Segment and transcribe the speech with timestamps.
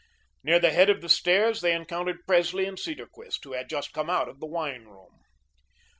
[0.43, 4.09] Near the head of the stairs they encountered Presley and Cedarquist, who had just come
[4.09, 5.21] out of the wine room.